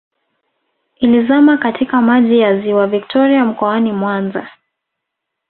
Ilizama 0.99 1.57
katika 1.57 2.01
maji 2.01 2.39
ya 2.39 2.61
ziwa 2.61 2.87
Victoria 2.87 3.45
mkoani 3.45 3.91
Mwanza 3.91 4.47